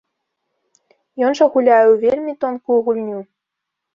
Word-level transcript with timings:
Ён 1.27 1.31
жа 1.39 1.45
гуляе 1.57 1.81
ў 1.91 1.95
вельмі 2.07 2.33
тонкую 2.45 2.79
гульню. 2.87 3.19